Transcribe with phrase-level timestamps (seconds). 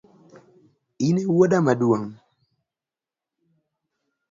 [1.07, 2.07] In ewuoda maduong’?